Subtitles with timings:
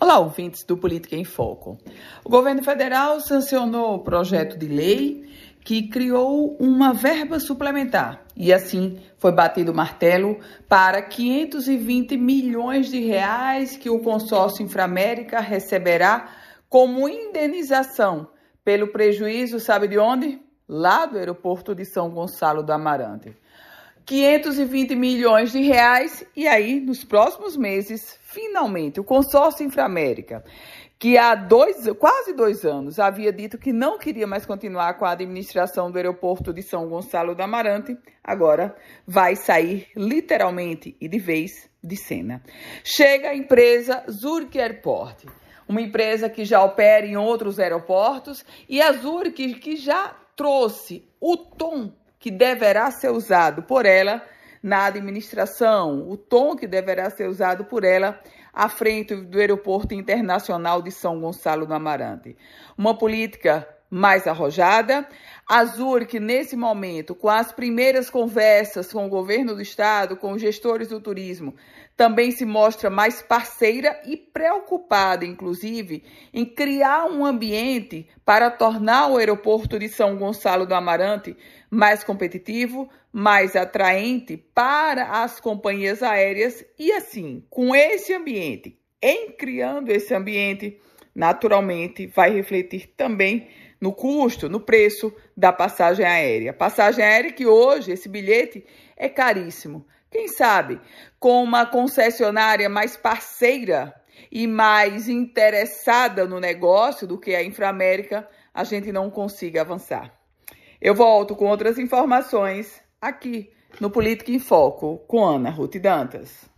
[0.00, 1.78] Olá, ouvintes do Política em Foco.
[2.24, 5.24] O governo federal sancionou o projeto de lei
[5.60, 10.38] que criou uma verba suplementar e assim foi batido o martelo
[10.68, 16.28] para 520 milhões de reais que o consórcio Inframérica receberá
[16.68, 18.28] como indenização
[18.64, 20.40] pelo prejuízo, sabe de onde?
[20.68, 23.34] Lá do aeroporto de São Gonçalo do Amarante.
[24.06, 30.44] 520 milhões de reais e aí nos próximos meses, finalmente, o consórcio Inframérica,
[30.98, 35.12] que há dois, quase dois anos havia dito que não queria mais continuar com a
[35.12, 38.76] administração do aeroporto de São Gonçalo do Amarante, agora
[39.06, 42.42] vai sair literalmente e de vez de cena.
[42.82, 45.24] Chega a empresa Zurich Airport,
[45.66, 51.36] uma empresa que já opera em outros aeroportos e a Zurich que já trouxe o
[51.36, 51.92] tom
[52.24, 54.24] que deverá ser usado por ela
[54.62, 58.18] na administração, o tom que deverá ser usado por ela
[58.50, 62.34] à frente do Aeroporto Internacional de São Gonçalo do Amarante.
[62.78, 65.06] Uma política mais arrojada.
[65.48, 70.40] A Zurich, nesse momento, com as primeiras conversas com o governo do estado, com os
[70.40, 71.54] gestores do turismo,
[71.96, 79.18] também se mostra mais parceira e preocupada, inclusive, em criar um ambiente para tornar o
[79.18, 81.36] aeroporto de São Gonçalo do Amarante
[81.70, 89.90] mais competitivo, mais atraente para as companhias aéreas e assim, com esse ambiente, em criando
[89.90, 90.80] esse ambiente,
[91.14, 93.48] naturalmente vai refletir também
[93.80, 96.52] no custo, no preço da passagem aérea.
[96.52, 98.64] Passagem aérea que hoje esse bilhete
[98.96, 99.86] é caríssimo.
[100.10, 100.80] Quem sabe
[101.18, 103.94] com uma concessionária mais parceira
[104.30, 110.12] e mais interessada no negócio do que a Inframérica, a gente não consiga avançar.
[110.80, 116.53] Eu volto com outras informações aqui no Política em Foco com Ana Ruth Dantas.